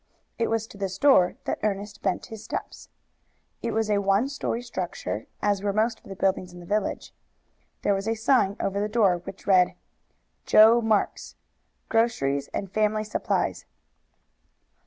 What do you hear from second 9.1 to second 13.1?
which read: JOE MARKS, Groceries and Family